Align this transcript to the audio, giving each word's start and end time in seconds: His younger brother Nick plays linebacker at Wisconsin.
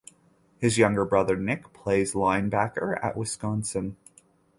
His 0.57 0.79
younger 0.79 1.05
brother 1.05 1.35
Nick 1.37 1.73
plays 1.73 2.15
linebacker 2.15 2.97
at 3.05 3.15
Wisconsin. 3.15 3.97